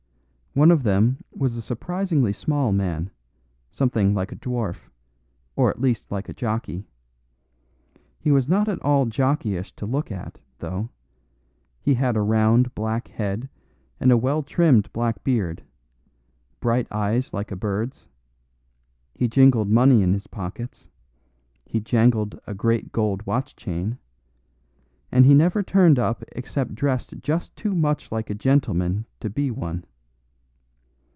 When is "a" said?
1.55-1.61, 4.33-4.35, 6.27-6.33, 12.17-12.21, 14.11-14.17, 17.49-17.55, 22.45-22.53, 28.29-28.35